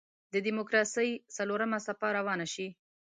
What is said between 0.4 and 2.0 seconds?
دیموکراسۍ څلورمه